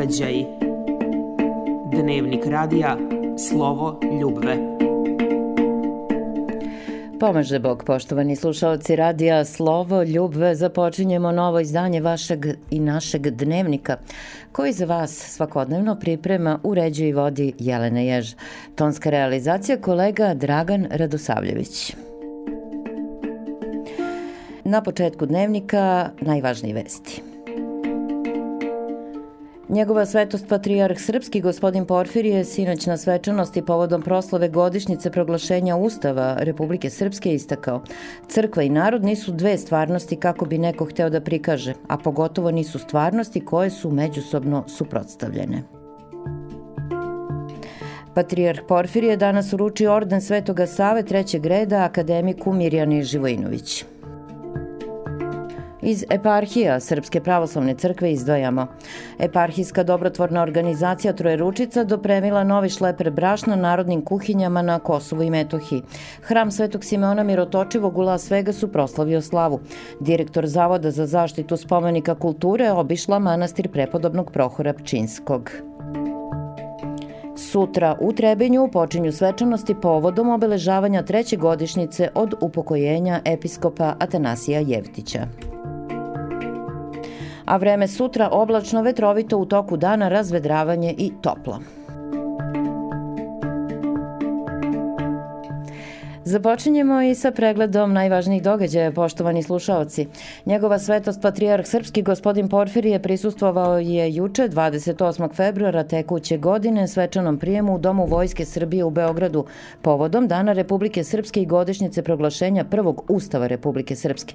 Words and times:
događaji. 0.00 0.46
Dnevnik 1.92 2.46
radija 2.46 2.96
Slovo 3.48 4.00
Ljubve. 4.20 4.56
Pomaže 7.20 7.58
Bog, 7.58 7.84
poštovani 7.86 8.36
slušalci 8.36 8.96
radija 8.96 9.44
Slovo 9.44 10.02
Ljubve. 10.02 10.54
Započinjemo 10.54 11.32
novo 11.32 11.60
izdanje 11.60 12.00
vašeg 12.00 12.46
i 12.70 12.80
našeg 12.80 13.30
dnevnika, 13.30 13.96
koji 14.52 14.72
za 14.72 14.84
vas 14.84 15.10
svakodnevno 15.10 15.96
priprema, 16.00 16.58
uređuje 16.62 17.08
i 17.08 17.12
vodi 17.12 17.52
Jelena 17.58 18.00
Jež. 18.00 18.34
Tonska 18.74 19.10
realizacija 19.10 19.80
kolega 19.80 20.34
Dragan 20.34 20.86
Radosavljević. 20.90 21.96
Na 24.64 24.82
početku 24.82 25.26
dnevnika 25.26 26.10
najvažnije 26.20 26.74
vesti. 26.74 27.29
Njegova 29.70 30.06
svetost 30.06 30.48
patrijarh 30.48 31.00
srpski 31.00 31.40
gospodin 31.40 31.84
Porfirije 31.86 32.44
sinoć 32.44 32.86
na 32.86 32.96
svečanosti 32.96 33.62
povodom 33.62 34.02
proslave 34.02 34.48
godišnjice 34.48 35.10
proglašenja 35.10 35.76
Ustava 35.76 36.36
Republike 36.38 36.90
Srpske 36.90 37.34
istakao. 37.34 37.82
Crkva 38.28 38.62
i 38.62 38.68
narod 38.68 39.04
nisu 39.04 39.32
dve 39.32 39.58
stvarnosti 39.58 40.16
kako 40.16 40.44
bi 40.44 40.58
neko 40.58 40.84
hteo 40.84 41.10
da 41.10 41.20
prikaže, 41.20 41.74
a 41.88 41.98
pogotovo 41.98 42.50
nisu 42.50 42.78
stvarnosti 42.78 43.44
koje 43.44 43.70
su 43.70 43.90
međusobno 43.90 44.64
suprotstavljene. 44.68 45.62
Patrijarh 48.14 48.60
Porfirije 48.68 49.16
danas 49.16 49.52
uruči 49.52 49.86
orden 49.86 50.20
Svetoga 50.20 50.66
Save 50.66 51.02
trećeg 51.02 51.46
reda 51.46 51.84
akademiku 51.84 52.52
Mirjani 52.52 53.02
Živojinović. 53.02 53.84
Iz 55.82 56.04
eparhija 56.10 56.80
Srpske 56.80 57.20
pravoslavne 57.20 57.74
crkve 57.74 58.12
izdvajamo. 58.12 58.66
Eparhijska 59.18 59.82
dobrotvorna 59.82 60.42
organizacija 60.42 61.12
Trojeručica 61.12 61.84
dopremila 61.84 62.44
novi 62.44 62.68
šleper 62.68 63.10
brašna 63.10 63.56
narodnim 63.56 64.04
kuhinjama 64.04 64.62
na 64.62 64.78
Kosovu 64.78 65.22
i 65.22 65.30
Metohiji. 65.30 65.82
Hram 66.22 66.50
Svetog 66.50 66.84
Simeona 66.84 67.22
Mirotočivog 67.22 67.98
u 67.98 68.00
Las 68.00 68.30
Vegasu 68.30 68.68
proslavio 68.68 69.22
slavu. 69.22 69.60
Direktor 70.00 70.46
Zavoda 70.46 70.90
za 70.90 71.06
zaštitu 71.06 71.56
spomenika 71.56 72.14
kulture 72.14 72.70
obišla 72.70 73.18
manastir 73.18 73.68
prepodobnog 73.68 74.30
Prohora 74.32 74.72
Pčinskog. 74.72 75.50
Sutra 77.36 77.96
u 78.00 78.12
Trebinju 78.12 78.68
počinju 78.72 79.12
svečanosti 79.12 79.74
povodom 79.82 80.28
obeležavanja 80.28 81.02
treće 81.02 81.36
godišnjice 81.36 82.08
od 82.14 82.34
upokojenja 82.40 83.20
episkopa 83.24 83.94
Atanasija 83.98 84.60
Jevtića 84.60 85.49
a 87.50 87.56
vreme 87.56 87.88
sutra 87.88 88.28
oblačno 88.32 88.82
vetrovito 88.82 89.38
u 89.38 89.46
toku 89.46 89.76
dana 89.76 90.08
razvedravanje 90.08 90.94
i 90.98 91.12
toplo. 91.22 91.58
Započinjemo 96.24 97.02
i 97.02 97.14
sa 97.14 97.30
pregledom 97.30 97.92
najvažnijih 97.92 98.42
događaja, 98.42 98.92
poštovani 98.92 99.42
slušaoci. 99.42 100.06
Njegova 100.46 100.78
svetost 100.78 101.22
patrijarh 101.22 101.66
srpski 101.66 102.02
gospodin 102.02 102.48
Porfirije 102.48 103.02
prisustvovao 103.02 103.78
je 103.78 104.14
juče 104.14 104.48
28. 104.48 105.34
februara 105.34 105.84
tekuće 105.84 106.36
godine 106.38 106.88
svečanom 106.88 107.38
prijemu 107.38 107.74
u 107.74 107.78
Domu 107.78 108.06
Vojske 108.06 108.44
Srbije 108.44 108.84
u 108.84 108.90
Beogradu 108.90 109.44
povodom 109.82 110.28
Dana 110.28 110.52
Republike 110.52 111.04
Srpske 111.04 111.42
i 111.42 111.46
godišnjice 111.46 112.02
proglašenja 112.02 112.64
prvog 112.64 113.04
Ustava 113.08 113.46
Republike 113.46 113.96
Srpske. 113.96 114.34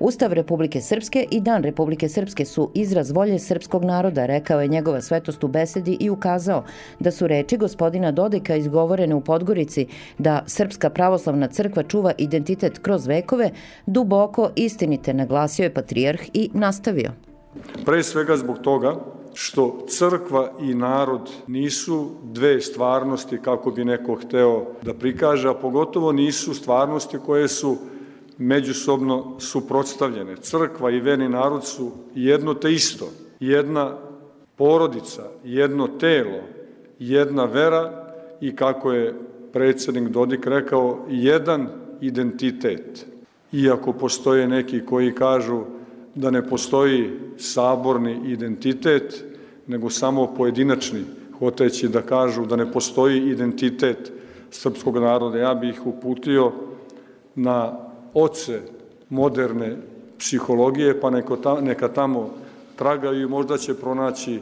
Ustav 0.00 0.32
Republike 0.32 0.80
Srpske 0.80 1.26
i 1.30 1.40
Dan 1.40 1.62
Republike 1.62 2.08
Srpske 2.08 2.44
su 2.44 2.70
izraz 2.74 3.10
volje 3.10 3.38
srpskog 3.38 3.84
naroda, 3.84 4.26
rekao 4.26 4.60
je 4.60 4.68
njegova 4.68 5.00
svetost 5.00 5.44
u 5.44 5.48
besedi 5.48 5.96
i 6.00 6.10
ukazao 6.10 6.64
da 7.00 7.10
su 7.10 7.26
reči 7.26 7.56
gospodina 7.56 8.12
Dodika 8.12 8.56
izgovorene 8.56 9.14
u 9.14 9.20
Podgorici 9.20 9.86
da 10.18 10.42
Srpska 10.46 10.90
pravoslavna 10.90 11.15
pravoslavna 11.16 11.48
crkva 11.48 11.82
čuva 11.82 12.12
identitet 12.18 12.78
kroz 12.78 13.06
vekove, 13.06 13.50
duboko 13.86 14.50
istinite, 14.54 15.14
naglasio 15.14 15.62
je 15.62 15.74
patrijarh 15.74 16.20
i 16.34 16.50
nastavio. 16.52 17.10
Pre 17.84 18.02
svega 18.02 18.36
zbog 18.36 18.58
toga 18.58 18.96
što 19.34 19.86
crkva 19.88 20.52
i 20.60 20.74
narod 20.74 21.30
nisu 21.46 22.10
dve 22.22 22.60
stvarnosti 22.60 23.38
kako 23.38 23.70
bi 23.70 23.84
neko 23.84 24.14
hteo 24.14 24.66
da 24.82 24.94
prikaže, 24.94 25.48
a 25.48 25.54
pogotovo 25.54 26.12
nisu 26.12 26.54
stvarnosti 26.54 27.18
koje 27.26 27.48
su 27.48 27.76
međusobno 28.38 29.40
suprotstavljene. 29.40 30.36
Crkva 30.36 30.90
i 30.90 31.00
veni 31.00 31.28
narod 31.28 31.64
su 31.64 31.92
jedno 32.14 32.54
te 32.54 32.72
isto, 32.72 33.08
jedna 33.40 33.96
porodica, 34.56 35.22
jedno 35.44 35.88
telo, 35.88 36.40
jedna 36.98 37.44
vera 37.44 38.12
i 38.40 38.56
kako 38.56 38.92
je 38.92 39.14
predsednik 39.56 40.08
Dodik 40.08 40.46
rekao, 40.46 41.06
jedan 41.08 41.68
identitet. 42.00 43.06
Iako 43.52 43.92
postoje 43.92 44.48
neki 44.48 44.80
koji 44.86 45.14
kažu 45.14 45.62
da 46.14 46.30
ne 46.30 46.42
postoji 46.48 47.10
saborni 47.38 48.20
identitet, 48.26 49.24
nego 49.66 49.90
samo 49.90 50.34
pojedinačni, 50.36 51.04
hoteći 51.38 51.88
da 51.88 52.02
kažu 52.02 52.44
da 52.46 52.56
ne 52.56 52.72
postoji 52.72 53.30
identitet 53.30 54.12
srpskog 54.50 54.98
naroda. 54.98 55.38
Ja 55.38 55.54
bih 55.54 55.74
ih 55.74 55.86
uputio 55.86 56.52
na 57.34 57.72
oce 58.14 58.60
moderne 59.08 59.76
psihologije, 60.18 61.00
pa 61.00 61.10
neka 61.60 61.88
tamo 61.88 62.30
tragaju 62.76 63.22
i 63.22 63.26
možda 63.26 63.56
će 63.56 63.74
pronaći 63.74 64.40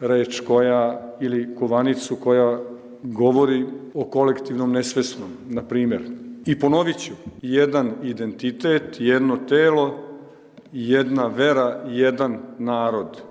reč 0.00 0.40
koja 0.40 1.16
ili 1.20 1.54
kovanicu 1.54 2.16
koja 2.16 2.75
govori 3.12 3.66
o 3.94 4.04
kolektivnom 4.04 4.72
nesvesnom, 4.72 5.30
na 5.48 5.62
primjer. 5.62 6.02
I 6.46 6.58
ponovit 6.58 6.98
ću, 6.98 7.12
jedan 7.42 7.92
identitet, 8.02 8.96
jedno 8.98 9.36
telo, 9.36 9.94
jedna 10.72 11.26
vera, 11.26 11.84
jedan 11.88 12.38
narod 12.58 13.22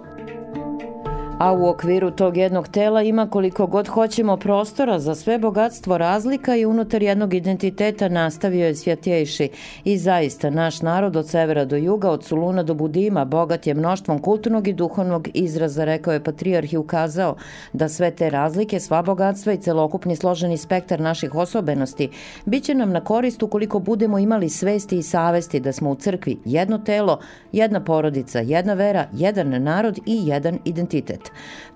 a 1.40 1.54
u 1.54 1.68
okviru 1.68 2.12
tog 2.12 2.38
jednog 2.38 2.68
tela 2.68 3.02
ima 3.02 3.30
koliko 3.30 3.68
god 3.68 3.88
hoćemo 3.88 4.38
prostora 4.38 5.00
za 5.00 5.16
sve 5.16 5.38
bogatstvo 5.38 5.98
razlika 5.98 6.56
i 6.56 6.66
unutar 6.66 7.04
jednog 7.04 7.34
identiteta 7.34 8.10
nastavio 8.10 8.68
je 8.68 8.76
svjatjejši. 8.76 9.50
I 9.84 9.98
zaista, 9.98 10.50
naš 10.50 10.82
narod 10.82 11.16
od 11.16 11.30
severa 11.30 11.66
do 11.66 11.76
juga, 11.76 12.10
od 12.10 12.24
Suluna 12.24 12.64
do 12.64 12.74
Budima, 12.74 13.26
bogat 13.26 13.68
je 13.68 13.74
mnoštvom 13.74 14.20
kulturnog 14.20 14.68
i 14.68 14.74
duhovnog 14.74 15.28
izraza, 15.34 15.86
rekao 15.86 16.14
je 16.14 16.24
patrijarh 16.24 16.74
i 16.74 16.78
ukazao 16.78 17.36
da 17.74 17.90
sve 17.90 18.12
te 18.12 18.30
razlike, 18.30 18.80
sva 18.80 19.02
bogatstva 19.02 19.54
i 19.54 19.58
celokupni 19.58 20.16
složeni 20.16 20.58
spektar 20.58 21.00
naših 21.00 21.36
osobenosti 21.36 22.10
biće 22.46 22.74
nam 22.74 22.92
na 22.92 23.04
korist 23.04 23.44
ukoliko 23.44 23.80
budemo 23.80 24.20
imali 24.20 24.50
svesti 24.50 24.98
i 24.98 25.04
savesti 25.04 25.60
da 25.60 25.74
smo 25.74 25.92
u 25.92 25.96
crkvi 25.96 26.38
jedno 26.46 26.78
telo, 26.78 27.20
jedna 27.52 27.84
porodica, 27.84 28.40
jedna 28.40 28.74
vera, 28.74 29.08
jedan 29.14 29.64
narod 29.64 30.00
i 30.06 30.28
jedan 30.28 30.60
identitet. 30.66 31.25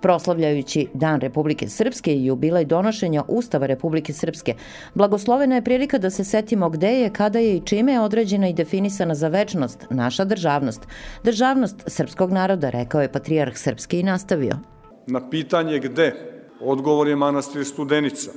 Proslavljajući 0.01 0.87
Dan 0.93 1.19
Republike 1.19 1.67
Srpske 1.69 2.13
i 2.13 2.25
jubilej 2.25 2.65
donošenja 2.65 3.23
Ustava 3.27 3.65
Republike 3.65 4.13
Srpske, 4.13 4.55
blagoslovena 4.93 5.55
je 5.55 5.63
prilika 5.63 5.97
da 5.97 6.09
se 6.09 6.23
setimo 6.23 6.69
gde 6.69 6.91
je, 6.91 7.13
kada 7.13 7.39
je 7.39 7.55
i 7.55 7.61
čime 7.65 7.91
je 7.91 8.01
određena 8.01 8.47
i 8.47 8.53
definisana 8.53 9.15
za 9.15 9.27
večnost 9.27 9.85
naša 9.89 10.25
državnost. 10.25 10.87
Državnost 11.23 11.83
srpskog 11.87 12.31
naroda, 12.31 12.69
rekao 12.69 13.01
je 13.01 13.11
patrijarh 13.11 13.57
Srpski 13.57 13.99
i 13.99 14.03
nastavio. 14.03 14.59
Na 15.07 15.29
pitanje 15.29 15.79
gde, 15.79 16.15
odgovor 16.61 17.07
je 17.07 17.15
manastir 17.15 17.65
Studenica. 17.65 18.31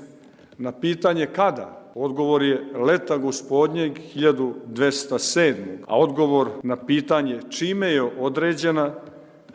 Na 0.59 0.73
pitanje 0.73 1.27
kada, 1.27 1.83
Odgovor 1.95 2.43
je 2.43 2.63
leta 2.75 3.17
gospodnjeg 3.17 3.99
1207. 4.15 5.55
A 5.87 5.99
odgovor 5.99 6.49
na 6.63 6.77
pitanje 6.77 7.41
čime 7.51 7.91
je 7.91 8.03
određena 8.03 8.95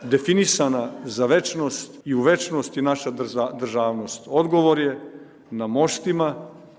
definisana 0.02 0.90
za 1.04 1.26
večnost 1.26 1.90
i 2.04 2.14
u 2.14 2.22
večnosti 2.22 2.82
naša 2.82 3.10
državnost? 3.60 4.22
Odgovor 4.26 4.78
je 4.78 4.98
na 5.50 5.66
moštima 5.66 6.34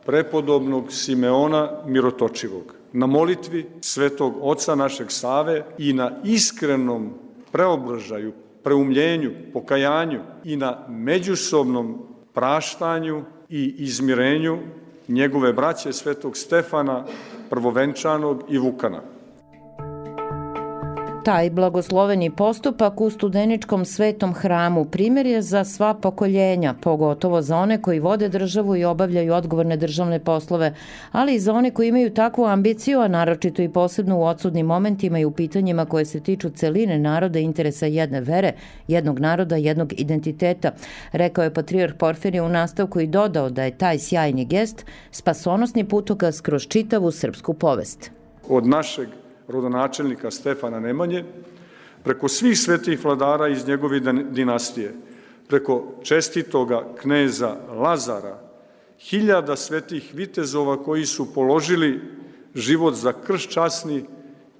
prepodobnog 0.05 0.91
Simeona 0.91 1.71
Mirotočivog, 1.85 2.75
na 2.93 3.05
molitvi 3.05 3.65
svetog 3.81 4.33
oca 4.41 4.75
našeg 4.75 5.11
Save 5.11 5.65
i 5.77 5.93
na 5.93 6.11
iskrenom 6.23 7.13
preobražaju, 7.51 8.33
preumljenju, 8.63 9.31
pokajanju 9.53 10.19
i 10.43 10.55
na 10.55 10.85
međusobnom 10.89 11.97
praštanju 12.33 13.23
i 13.49 13.75
izmirenju 13.77 14.57
njegove 15.07 15.53
braće 15.53 15.93
svetog 15.93 16.37
Stefana, 16.37 17.05
prvovenčanog 17.49 18.43
i 18.49 18.57
Vukana. 18.57 19.01
Taj 21.23 21.49
blagosloveni 21.49 22.29
postupak 22.31 23.01
u 23.01 23.09
studeničkom 23.09 23.85
svetom 23.85 24.33
hramu 24.33 24.85
primjer 24.85 25.25
je 25.25 25.41
za 25.41 25.63
sva 25.63 25.93
pokoljenja, 25.93 26.73
pogotovo 26.81 27.41
za 27.41 27.57
one 27.57 27.81
koji 27.81 27.99
vode 27.99 28.29
državu 28.29 28.75
i 28.75 28.85
obavljaju 28.85 29.33
odgovorne 29.33 29.77
državne 29.77 30.19
poslove, 30.19 30.73
ali 31.11 31.35
i 31.35 31.39
za 31.39 31.53
one 31.53 31.71
koji 31.71 31.87
imaju 31.87 32.13
takvu 32.13 32.45
ambiciju, 32.45 32.99
a 32.99 33.07
naročito 33.07 33.61
i 33.61 33.69
posebno 33.69 34.17
u 34.17 34.23
odsudnim 34.23 34.65
momentima 34.65 35.19
i 35.19 35.25
u 35.25 35.31
pitanjima 35.31 35.85
koje 35.85 36.05
se 36.05 36.19
tiču 36.19 36.49
celine 36.49 36.99
naroda 36.99 37.39
interesa 37.39 37.85
jedne 37.85 38.21
vere, 38.21 38.53
jednog 38.87 39.19
naroda, 39.19 39.55
jednog 39.55 39.93
identiteta, 39.97 40.71
rekao 41.11 41.43
je 41.43 41.53
patrijarh 41.53 41.93
Porfirije 41.93 42.41
u 42.41 42.49
nastavku 42.49 42.99
i 42.99 43.07
dodao 43.07 43.49
da 43.49 43.63
je 43.63 43.77
taj 43.77 43.99
sjajni 43.99 44.45
gest 44.45 44.85
spasonosni 45.11 45.83
putokaz 45.83 46.41
kroz 46.41 46.67
čitavu 46.67 47.11
srpsku 47.11 47.53
povest. 47.53 48.11
Od 48.49 48.67
našeg 48.67 49.28
rodonačelnika 49.49 50.31
Stefana 50.31 50.79
Nemanje, 50.79 51.23
preko 52.03 52.27
svih 52.27 52.59
svetih 52.59 53.05
vladara 53.05 53.47
iz 53.47 53.67
njegove 53.67 53.99
dinastije, 54.31 54.93
preko 55.47 55.83
čestitoga 56.03 56.87
kneza 57.01 57.55
Lazara, 57.75 58.39
hiljada 58.99 59.55
svetih 59.55 60.11
vitezova 60.13 60.83
koji 60.83 61.05
su 61.05 61.33
položili 61.33 62.01
život 62.55 62.93
za 62.93 63.13
krš 63.13 63.47
časni 63.47 64.05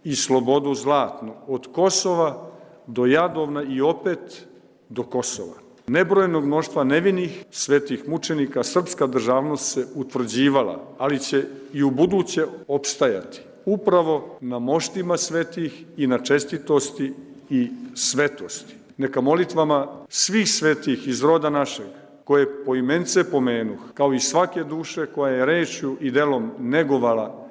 i 0.04 0.16
slobodu 0.16 0.74
zlatnu, 0.74 1.34
od 1.48 1.68
Kosova 1.72 2.52
do 2.88 3.06
Jadovna 3.06 3.64
i 3.64 3.82
opet 3.82 4.46
do 4.90 5.04
Kosova. 5.04 5.54
Nebrojenog 5.88 6.46
mnoštva 6.46 6.84
nevinih 6.84 7.46
svetih 7.52 8.10
mučenika 8.10 8.64
srpska 8.64 9.08
državnost 9.08 9.74
se 9.74 9.88
utvrđivala, 9.96 10.80
ali 10.98 11.20
će 11.20 11.44
i 11.74 11.84
u 11.84 11.92
buduće 11.92 12.46
opstajati 12.68 13.49
upravo 13.74 14.38
na 14.42 14.60
moštima 14.60 15.18
svetih 15.18 15.86
i 15.98 16.07
na 16.07 16.19
čestitosti 16.19 17.13
i 17.50 17.68
svetosti. 17.95 18.75
Neka 18.98 19.21
molitvama 19.21 19.88
svih 20.10 20.51
svetih 20.51 21.07
iz 21.07 21.24
roda 21.24 21.50
našeg, 21.50 21.86
koje 22.24 22.66
po 22.66 22.75
imence 22.75 23.31
pomenuh, 23.31 23.80
kao 23.94 24.13
i 24.13 24.19
svake 24.19 24.63
duše 24.63 25.06
koja 25.06 25.33
je 25.33 25.45
rečju 25.45 25.98
i 26.01 26.12
delom 26.12 26.51
negovala 26.60 27.48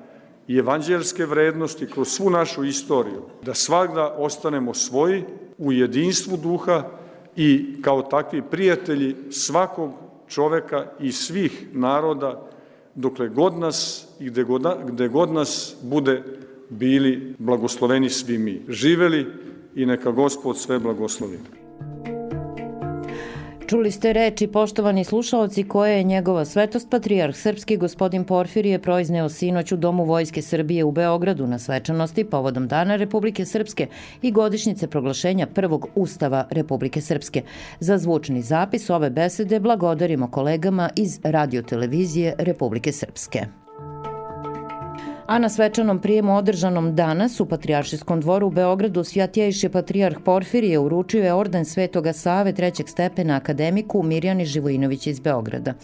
i 0.48 0.58
evanđelske 0.58 1.26
vrednosti 1.26 1.86
kroz 1.86 2.08
svu 2.08 2.30
našu 2.30 2.64
istoriju, 2.64 3.22
da 3.42 3.54
svakda 3.54 4.14
ostanemo 4.18 4.74
svoji 4.74 5.24
u 5.58 5.72
jedinstvu 5.72 6.36
duha 6.36 6.82
i 7.36 7.76
kao 7.82 8.02
takvi 8.02 8.42
prijatelji 8.42 9.16
svakog 9.30 9.90
čoveka 10.28 10.86
i 11.00 11.12
svih 11.12 11.66
naroda 11.72 12.48
dokle 12.94 13.28
god 13.28 13.58
nas 13.58 14.08
i 14.20 14.24
gde 14.24 14.44
god, 14.44 14.66
gde 14.86 15.08
god 15.08 15.32
nas 15.32 15.76
bude 15.82 16.22
bili 16.70 17.34
blagosloveni 17.38 18.10
svi 18.10 18.38
mi. 18.38 18.62
Živeli 18.68 19.26
i 19.74 19.86
neka 19.86 20.10
Gospod 20.10 20.58
sve 20.58 20.78
blagoslovi. 20.78 21.38
Čuli 23.68 23.90
ste 23.90 24.12
reči, 24.12 24.46
poštovani 24.46 25.04
slušalci, 25.04 25.64
koje 25.68 25.96
je 25.96 26.02
njegova 26.02 26.44
svetost 26.44 26.90
patrijarh 26.90 27.36
srpski 27.36 27.76
gospodin 27.76 28.24
Porfirije 28.24 28.78
proizneo 28.78 29.28
sinoć 29.28 29.72
u 29.72 29.76
Domu 29.76 30.04
Vojske 30.04 30.42
Srbije 30.42 30.84
u 30.84 30.92
Beogradu 30.92 31.46
na 31.46 31.58
svečanosti 31.58 32.24
povodom 32.24 32.68
Dana 32.68 32.96
Republike 32.96 33.44
Srpske 33.44 33.86
i 34.22 34.32
godišnjice 34.32 34.86
proglašenja 34.86 35.46
prvog 35.46 35.86
Ustava 35.94 36.46
Republike 36.50 37.00
Srpske. 37.00 37.42
Za 37.80 37.98
zvučni 37.98 38.42
zapis 38.42 38.90
ove 38.90 39.10
besede 39.10 39.60
blagodarimo 39.60 40.30
kolegama 40.30 40.90
iz 40.96 41.20
radiotelevizije 41.24 42.34
Republike 42.38 42.92
Srpske 42.92 43.67
a 45.28 45.38
na 45.38 45.48
svečanom 45.48 45.98
prijemu 45.98 46.36
održanom 46.36 46.94
danas 46.96 47.40
u 47.40 47.46
Patrijaršijskom 47.46 48.20
dvoru 48.20 48.46
u 48.46 48.50
Beogradu 48.50 49.04
Svjatjejši 49.04 49.68
patrijarh 49.68 50.16
Porfirije 50.24 50.78
uručio 50.78 51.24
je 51.24 51.34
orden 51.34 51.64
Svetoga 51.64 52.12
Save 52.12 52.52
trećeg 52.52 52.88
stepena 52.88 53.36
akademiku 53.36 54.02
Mirjani 54.02 54.44
Živojinović 54.44 55.06
iz 55.06 55.20
Beograda. 55.20 55.74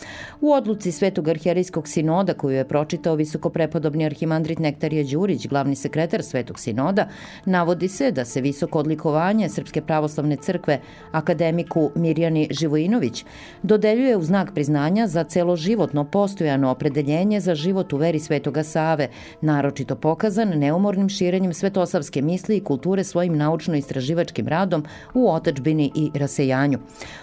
U 0.41 0.53
odluci 0.53 0.93
Svetog 0.93 1.29
arhijerijskog 1.29 1.89
sinoda 1.89 2.35
koju 2.35 2.57
je 2.57 2.69
pročitao 2.69 3.15
visokoprepodobni 3.15 4.07
arhimandrit 4.07 4.59
Nektarije 4.59 5.05
Đurić, 5.05 5.47
glavni 5.47 5.77
sekretar 5.77 6.23
Svetog 6.23 6.59
sinoda, 6.59 7.09
navodi 7.45 7.89
se 7.89 8.11
da 8.11 8.25
se 8.25 8.41
visoko 8.41 8.79
odlikovanje 8.79 9.49
Srpske 9.49 9.83
pravoslavne 9.83 10.37
crkve 10.37 10.81
akademiku 11.13 11.91
Mirjani 11.95 12.49
Živojinović 12.51 13.25
dodeljuje 13.63 14.17
u 14.17 14.23
znak 14.23 14.55
priznanja 14.55 15.07
za 15.07 15.25
celoživotno 15.25 16.05
postojano 16.05 16.71
opredeljenje 16.71 17.41
za 17.41 17.55
život 17.55 17.93
u 17.93 17.97
veri 17.97 18.19
Svetoga 18.19 18.63
Save, 18.63 19.09
naročito 19.41 19.97
pokazan 19.97 20.49
neumornim 20.49 21.09
širenjem 21.09 21.55
svetosavske 21.55 22.23
misli 22.23 22.57
i 22.57 22.65
kulture 22.65 23.05
svojim 23.05 23.37
naučno-istraživačkim 23.37 24.49
radom 24.49 24.85
u 25.15 25.33
otačbini 25.33 25.93
i 25.95 26.11
rasejanju. 26.19 26.79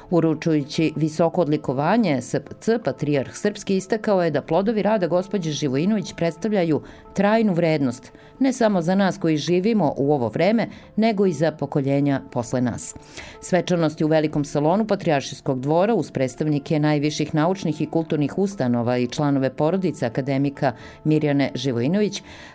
Uručujući 0.10 0.94
visoko 0.96 1.42
odlikovanje 1.42 2.22
SPC, 2.22 2.70
Patrijarh 2.84 3.32
Srpski 3.34 3.76
istakao 3.76 4.24
je 4.24 4.32
da 4.32 4.42
plodovi 4.42 4.82
rada 4.82 5.08
gospođe 5.08 5.52
Živojinović 5.52 6.14
predstavljaju 6.14 6.82
trajnu 7.14 7.54
vrednost, 7.54 8.12
ne 8.40 8.54
samo 8.54 8.82
za 8.82 8.96
nas 8.96 9.18
koji 9.18 9.38
živimo 9.38 9.94
u 9.98 10.14
ovo 10.14 10.28
vreme, 10.28 10.68
nego 10.96 11.26
i 11.26 11.34
za 11.34 11.52
pokoljenja 11.52 12.22
posle 12.32 12.62
nas. 12.62 12.96
Svečanosti 13.42 14.04
u 14.04 14.08
velikom 14.08 14.46
salonu 14.46 14.88
Patrijaršijskog 14.88 15.60
dvora 15.62 15.94
uz 15.94 16.12
predstavnike 16.12 16.80
najviših 16.80 17.36
naučnih 17.36 17.82
i 17.82 17.86
kulturnih 17.86 18.38
ustanova 18.38 18.98
i 18.98 19.08
članove 19.08 19.50
porodice 19.56 20.06
akademika 20.06 20.74
Mirjane 21.04 21.52
Živojinović 21.56 22.01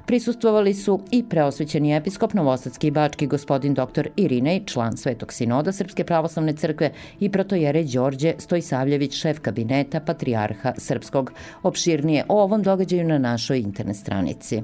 prisustvovali 0.07 0.75
su 0.75 1.01
i 1.11 1.25
preosvećeni 1.29 1.97
episkop 1.97 2.35
Novosadski 2.35 2.87
i 2.87 2.91
Bački 2.91 3.27
gospodin 3.27 3.75
dr. 3.75 4.09
Irinej, 4.17 4.63
član 4.67 4.97
Svetog 4.97 5.33
sinoda 5.33 5.73
Srpske 5.73 6.05
pravoslavne 6.05 6.53
crkve 6.53 6.91
i 7.21 7.31
protojere 7.31 7.85
Đorđe 7.85 8.35
Stojsavljević, 8.39 9.15
šef 9.15 9.39
kabineta 9.41 10.01
Patrijarha 10.01 10.73
Srpskog. 10.79 11.33
Opširnije 11.63 12.25
o 12.29 12.43
ovom 12.43 12.63
događaju 12.63 13.09
na 13.09 13.19
našoj 13.19 13.59
internet 13.59 13.97
stranici. 13.97 14.63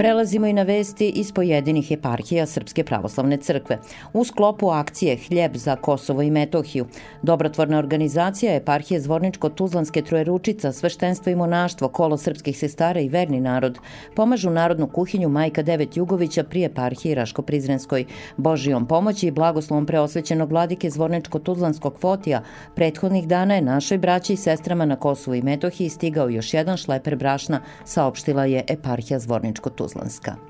Prelazimo 0.00 0.46
i 0.46 0.52
na 0.52 0.62
vesti 0.62 1.08
iz 1.08 1.32
pojedinih 1.32 1.90
eparhija 1.92 2.46
Srpske 2.46 2.84
pravoslavne 2.84 3.36
crkve. 3.36 3.78
U 4.12 4.24
sklopu 4.24 4.70
akcije 4.70 5.16
Hljeb 5.16 5.56
za 5.56 5.76
Kosovo 5.76 6.22
i 6.22 6.30
Metohiju, 6.30 6.86
dobrotvorna 7.22 7.78
organizacija 7.78 8.54
eparhije 8.54 9.00
Zvorničko-Tuzlanske 9.00 10.04
Trojeručica, 10.04 10.72
sveštenstvo 10.72 11.32
i 11.32 11.36
monaštvo, 11.36 11.88
kolo 11.88 12.16
srpskih 12.16 12.58
sestara 12.58 13.00
i 13.00 13.08
verni 13.08 13.40
narod 13.40 13.78
pomažu 14.16 14.50
narodnu 14.50 14.86
kuhinju 14.86 15.28
Majka 15.28 15.62
Devet 15.62 15.96
Jugovića 15.96 16.44
pri 16.44 16.64
eparhiji 16.64 17.14
Raško-Prizrenskoj. 17.14 18.04
Božijom 18.36 18.86
pomoći 18.86 19.26
i 19.26 19.30
blagoslovom 19.30 19.86
preosvećenog 19.86 20.50
vladike 20.50 20.90
Zvorničko-Tuzlanskog 20.90 22.00
Fotija 22.00 22.42
prethodnih 22.74 23.28
dana 23.28 23.54
je 23.54 23.62
našoj 23.62 23.98
braći 23.98 24.32
i 24.32 24.36
sestrama 24.36 24.84
na 24.84 24.96
Kosovu 24.96 25.34
i 25.34 25.42
Metohiji 25.42 25.88
stigao 25.88 26.28
još 26.28 26.54
jedan 26.54 26.76
šleper 26.76 27.16
brašna, 27.16 27.60
saopštila 27.84 28.44
je 28.44 28.64
eparhija 28.68 29.20
Zvorničko-Tuzlanska. 29.20 29.89
नमस्कार 29.96 30.49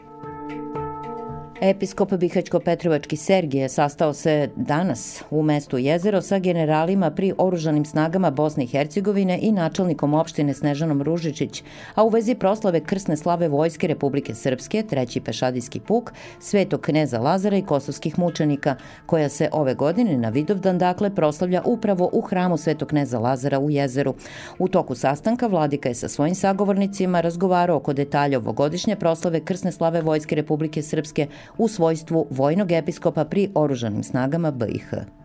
Episkop 1.63 2.13
Bihaćko-Petrovački 2.13 3.17
Sergije 3.17 3.69
sastao 3.69 4.13
se 4.15 4.51
danas 4.57 5.23
u 5.31 5.43
mestu 5.43 5.79
Jezero 5.79 6.23
sa 6.23 6.39
generalima 6.39 7.11
pri 7.11 7.33
oružanim 7.39 7.85
snagama 7.85 8.31
Bosne 8.31 8.65
i 8.65 8.67
Hercegovine 8.67 9.39
i 9.43 9.53
načelnikom 9.53 10.15
opštine 10.15 10.55
Snežanom 10.55 11.03
Ružičić, 11.03 11.63
a 11.95 12.05
u 12.05 12.09
vezi 12.09 12.35
proslave 12.35 12.81
krsne 12.81 13.17
slave 13.17 13.49
Vojske 13.49 13.87
Republike 13.87 14.35
Srpske, 14.35 14.83
treći 14.83 15.21
pešadijski 15.21 15.81
puk, 15.81 16.13
svetog 16.39 16.81
kneza 16.81 17.19
Lazara 17.19 17.57
i 17.57 17.63
kosovskih 17.63 18.19
mučenika, 18.19 18.77
koja 19.07 19.29
se 19.29 19.49
ove 19.53 19.75
godine 19.75 20.17
na 20.17 20.29
Vidovdan 20.29 20.79
dakle 20.79 21.15
proslavlja 21.15 21.63
upravo 21.65 22.11
u 22.13 22.21
hramu 22.21 22.57
svetog 22.57 22.89
kneza 22.89 23.19
Lazara 23.19 23.59
u 23.59 23.71
Jezeru. 23.71 24.15
U 24.59 24.69
toku 24.69 24.95
sastanka 24.95 25.47
vladika 25.47 25.89
je 25.89 25.95
sa 25.95 26.09
svojim 26.09 26.35
sagovornicima 26.35 27.21
razgovarao 27.21 27.77
oko 27.77 27.93
detalja 27.93 28.39
ovogodišnje 28.39 28.97
proslave 28.97 29.41
krsne 29.41 29.73
slave 29.73 30.01
Vojske 30.01 30.35
Republike 30.35 30.83
Srpske 30.83 31.27
u 31.59 31.69
svojstvu 31.69 32.27
vojnog 32.31 32.73
episkopa 32.73 33.25
pri 33.25 33.51
oružanim 33.55 34.03
snagama 34.03 34.51
BiH. 34.51 35.20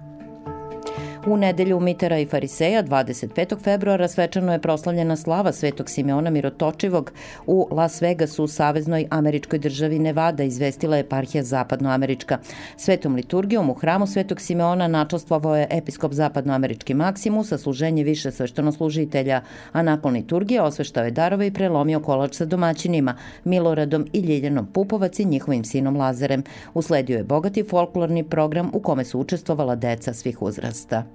U 1.28 1.38
nedelju 1.38 1.80
Mitera 1.80 2.20
i 2.20 2.26
Fariseja 2.26 2.84
25. 2.84 3.64
februara 3.64 4.08
svečano 4.08 4.52
je 4.52 4.62
proslavljena 4.62 5.16
slava 5.16 5.52
Svetog 5.52 5.90
Simeona 5.90 6.30
Mirotočivog 6.30 7.12
u 7.48 7.68
Las 7.72 8.02
Vegasu 8.02 8.44
u 8.44 8.48
Saveznoj 8.48 9.08
američkoj 9.10 9.60
državi 9.60 10.00
Nevada, 10.00 10.44
izvestila 10.44 10.96
je 10.96 11.02
eparhija 11.02 11.44
Zapadnoamerička. 11.44 12.38
Svetom 12.78 13.16
liturgijom 13.16 13.70
u 13.70 13.74
hramu 13.74 14.08
Svetog 14.08 14.42
Simeona 14.42 14.88
načastvovao 14.88 15.56
je 15.56 15.68
episkop 15.70 16.14
Zapadnoamerički 16.14 16.94
Maksimus, 16.94 17.52
a 17.52 17.58
služenje 17.58 18.04
više 18.04 18.32
sveštenoslужitelja, 18.32 19.42
a 19.72 19.82
nakon 19.82 20.14
liturgije 20.14 20.62
osveštao 20.62 21.04
je 21.04 21.12
darove 21.12 21.48
i 21.48 21.54
prelomio 21.54 22.00
kolač 22.00 22.36
sa 22.36 22.46
domaćinima, 22.46 23.16
Miloradom 23.44 24.08
i 24.14 24.20
Ljiljanom 24.20 24.66
Pupovac 24.66 25.20
i 25.20 25.26
njihovim 25.26 25.64
sinom 25.64 25.98
Lazarem. 25.98 26.44
Usledio 26.74 27.18
je 27.18 27.24
bogati 27.24 27.64
folklorni 27.64 28.24
program 28.24 28.70
u 28.74 28.80
kome 28.80 29.06
su 29.06 29.20
učestvovala 29.20 29.76
deca 29.76 30.14
svih 30.14 30.42
uzrasta. 30.42 31.15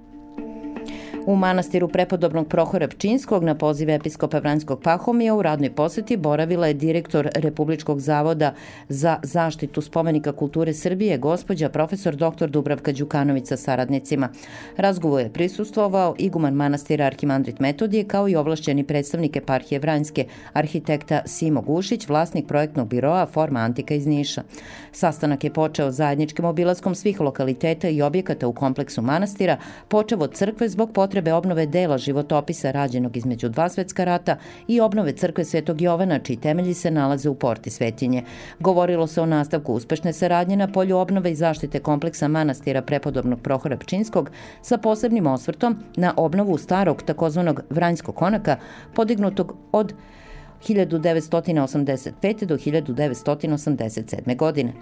U 1.25 1.35
manastiru 1.35 1.87
prepodobnog 1.87 2.47
Prohora 2.47 2.87
Pčinskog 2.87 3.43
na 3.43 3.55
poziv 3.55 3.89
episkopa 3.89 4.39
Vranjskog 4.39 4.81
Pahomija 4.81 5.35
u 5.35 5.41
radnoj 5.41 5.75
poseti 5.75 6.17
boravila 6.17 6.67
je 6.67 6.73
direktor 6.73 7.29
Republičkog 7.35 7.99
zavoda 7.99 8.53
za 8.89 9.19
zaštitu 9.23 9.81
spomenika 9.81 10.31
kulture 10.31 10.73
Srbije, 10.73 11.17
gospođa 11.17 11.69
profesor 11.69 12.15
dr. 12.15 12.49
Dubravka 12.49 12.91
Đukanović 12.91 13.47
sa 13.47 13.57
saradnicima. 13.57 14.29
Razgovor 14.77 15.21
je 15.21 15.33
prisustvovao 15.33 16.15
iguman 16.17 16.53
manastira 16.53 17.05
Arhimandrit 17.05 17.59
Metodije 17.59 18.03
kao 18.03 18.29
i 18.29 18.35
ovlašćeni 18.35 18.83
predstavnik 18.83 19.35
eparhije 19.35 19.79
Vranjske, 19.79 20.25
arhitekta 20.53 21.21
Simo 21.25 21.61
Gušić, 21.61 22.07
vlasnik 22.07 22.47
projektnog 22.47 22.87
biroa 22.87 23.25
Forma 23.25 23.59
Antika 23.59 23.93
iz 23.93 24.07
Niša. 24.07 24.43
Sastanak 24.91 25.43
je 25.43 25.53
počeo 25.53 25.91
zajedničkim 25.91 26.45
obilaskom 26.45 26.95
svih 26.95 27.21
lokaliteta 27.21 27.89
i 27.89 28.01
objekata 28.01 28.47
u 28.47 28.53
kompleksu 28.53 29.01
manastira, 29.01 29.57
počeo 29.87 30.19
od 30.19 30.33
crkve 30.33 30.69
zbog 30.69 30.91
potrebe 30.93 31.10
obnove 31.19 31.65
dela 31.65 31.97
životopisa 31.97 32.71
rađenog 32.71 33.17
između 33.17 33.49
dva 33.49 33.69
svetska 33.69 34.03
rata 34.03 34.35
i 34.67 34.81
obnove 34.81 35.13
crkve 35.13 35.45
Svetog 35.45 35.81
Jovana, 35.81 36.19
čiji 36.19 36.37
temelji 36.37 36.73
se 36.73 36.91
nalaze 36.91 37.29
u 37.29 37.35
porti 37.35 37.69
Svetinje. 37.69 38.23
Govorilo 38.59 39.07
se 39.07 39.21
o 39.21 39.25
nastavku 39.25 39.73
uspešne 39.73 40.13
saradnje 40.13 40.57
na 40.57 40.67
polju 40.67 40.97
obnove 40.97 41.31
i 41.31 41.35
zaštite 41.35 41.79
kompleksa 41.79 42.27
manastira 42.27 42.81
prepodobnog 42.81 43.41
Prohora 43.41 43.77
Pčinskog 43.77 44.29
sa 44.61 44.77
posebnim 44.77 45.27
osvrtom 45.27 45.77
na 45.95 46.13
obnovu 46.17 46.57
starog 46.57 47.03
takozvanog 47.03 47.61
Vranjskog 47.69 48.15
konaka 48.15 48.57
podignutog 48.93 49.55
od 49.71 49.93
1985. 50.67 52.45
do 52.45 52.57
1987. 52.57 54.37
godine. 54.37 54.73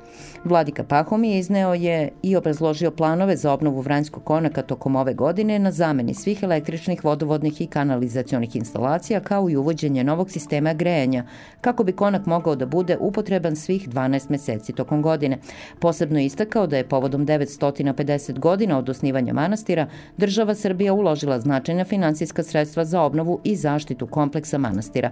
Vladika 0.44 0.84
Pahomije 0.84 1.40
izneo 1.40 1.74
je 1.74 2.10
i 2.24 2.36
obrazložio 2.36 2.92
planove 2.92 3.36
za 3.36 3.54
obnovu 3.54 3.82
Vranjskog 3.82 4.24
konaka 4.24 4.62
tokom 4.62 4.96
ove 4.96 5.14
godine 5.14 5.60
na 5.60 5.72
zameni 5.72 6.14
svih 6.14 6.44
električnih, 6.44 7.04
vodovodnih 7.04 7.62
i 7.62 7.68
kanalizacionih 7.68 8.56
instalacija 8.56 9.20
kao 9.20 9.50
i 9.50 9.56
uvođenje 9.56 10.04
novog 10.04 10.32
sistema 10.32 10.74
grejanja 10.74 11.26
kako 11.62 11.84
bi 11.84 11.92
konak 11.92 12.26
mogao 12.26 12.56
da 12.56 12.66
bude 12.66 12.98
upotreban 13.00 13.56
svih 13.56 13.90
12 13.90 14.30
meseci 14.30 14.74
tokom 14.74 15.02
godine. 15.02 15.38
Posebno 15.80 16.20
istakao 16.20 16.68
da 16.68 16.78
je 16.78 16.88
povodom 16.88 17.26
950 17.28 18.40
godina 18.40 18.78
od 18.78 18.90
osnivanja 18.90 19.34
manastira 19.34 19.88
država 20.18 20.56
Srbija 20.56 20.94
uložila 20.94 21.40
značajna 21.40 21.84
finansijska 21.84 22.44
sredstva 22.44 22.86
za 22.86 23.02
obnovu 23.02 23.40
i 23.44 23.56
zaštitu 23.56 24.08
kompleksa 24.08 24.58
manastira. 24.58 25.12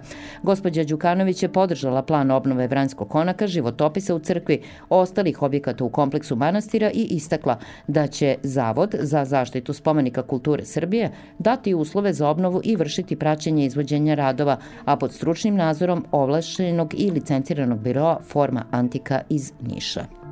Gospođa 0.58 0.84
Đukanović 0.84 1.44
je 1.44 1.50
podržala 1.50 2.02
plan 2.02 2.32
obnove 2.32 2.68
Vranjskog 2.68 3.10
konaka, 3.10 3.48
životopisa 3.48 4.16
u 4.16 4.20
crkvi, 4.20 4.62
ostalih 4.90 5.42
objekata 5.42 5.84
u 5.84 5.90
kompleksu 5.90 6.36
manastira 6.36 6.92
i 6.94 7.08
istakla 7.10 7.60
da 7.88 8.08
će 8.08 8.36
Zavod 8.44 8.96
za 9.00 9.26
zaštitu 9.26 9.74
spomenika 9.74 10.22
kulture 10.22 10.66
Srbije 10.66 11.12
dati 11.40 11.74
uslove 11.74 12.14
za 12.14 12.30
obnovu 12.30 12.62
i 12.64 12.76
vršiti 12.76 13.16
praćenje 13.16 13.66
izvođenja 13.66 14.16
radova, 14.16 14.58
a 14.86 14.96
pod 14.96 15.14
stručnim 15.14 15.56
nadzorom 15.56 16.06
ovlašćenog 16.12 16.94
i 16.98 17.12
licenciranog 17.12 17.80
biroa 17.80 18.20
Forma 18.28 18.66
Antika 18.72 19.22
iz 19.30 19.52
Niša. 19.62 20.26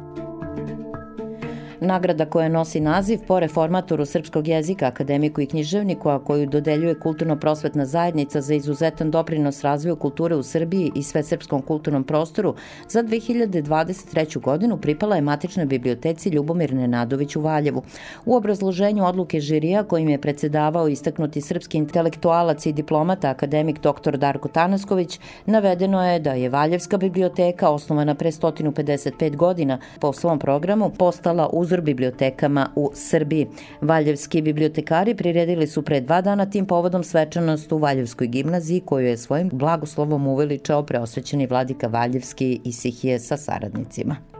Nagrada 1.85 2.25
koja 2.25 2.49
nosi 2.49 2.79
naziv 2.79 3.19
po 3.27 3.39
reformatoru 3.39 4.05
srpskog 4.05 4.47
jezika, 4.47 4.87
akademiku 4.87 5.41
i 5.41 5.45
književniku, 5.45 6.09
a 6.09 6.19
koju 6.19 6.45
dodeljuje 6.45 6.99
Kulturno-prosvetna 6.99 7.85
zajednica 7.85 8.41
za 8.41 8.53
izuzetan 8.53 9.11
doprinos 9.11 9.61
razvoju 9.61 9.95
kulture 9.95 10.35
u 10.35 10.43
Srbiji 10.43 10.91
i 10.95 11.03
sve 11.03 11.23
srpskom 11.23 11.61
kulturnom 11.61 12.03
prostoru, 12.03 12.55
za 12.89 13.03
2023. 13.03 14.41
godinu 14.41 14.77
pripala 14.77 15.15
je 15.15 15.21
matičnoj 15.21 15.65
biblioteci 15.65 16.29
Ljubomir 16.29 16.73
Nenadović 16.73 17.35
u 17.35 17.41
Valjevu. 17.41 17.83
U 18.25 18.35
obrazloženju 18.35 19.05
odluke 19.05 19.39
žirija 19.39 19.83
kojim 19.83 20.09
je 20.09 20.21
predsedavao 20.21 20.87
istaknuti 20.87 21.41
srpski 21.41 21.77
intelektualac 21.77 22.65
i 22.65 22.73
diplomata 22.73 23.29
akademik 23.29 23.79
dr. 23.81 24.17
Darko 24.17 24.47
Tanasković, 24.47 25.19
navedeno 25.45 26.07
je 26.07 26.19
da 26.19 26.33
je 26.33 26.49
Valjevska 26.49 26.97
biblioteka 26.97 27.69
osnovana 27.69 28.15
pre 28.15 28.31
155 28.31 29.35
godina 29.35 29.79
po 29.99 30.13
svom 30.13 30.39
programu 30.39 30.89
postala 30.89 31.49
uzor 31.53 31.74
uzor 31.75 31.81
bibliotekama 31.81 32.69
u 32.75 32.91
Srbiji. 32.93 33.47
Valjevski 33.81 34.41
bibliotekari 34.41 35.15
priredili 35.15 35.67
su 35.67 35.81
pre 35.81 36.01
dva 36.01 36.21
dana 36.21 36.45
tim 36.45 36.65
povodom 36.65 37.03
svečanost 37.03 37.71
u 37.71 37.77
Valjevskoj 37.77 38.27
gimnaziji 38.27 38.81
koju 38.85 39.07
je 39.07 39.17
svojim 39.17 39.49
blagoslovom 39.53 40.27
uveličao 40.27 40.83
preosvećeni 40.83 41.47
vladika 41.47 41.87
Valjevski 41.87 42.59
i 42.63 42.71
Sihije 42.71 43.19
sa 43.19 43.37
saradnicima. 43.37 44.34